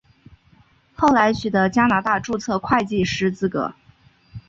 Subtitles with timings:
[0.95, 3.75] 后来取得加拿大注册会计师资格。